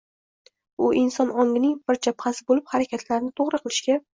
U 0.85 0.89
inson 1.01 1.35
ongining 1.43 1.77
bir 1.91 2.01
jabhasi 2.09 2.49
bo‘lib, 2.51 2.69
harakatlarni 2.75 3.33
to‘g‘ri 3.43 3.63
qilishga 3.67 4.05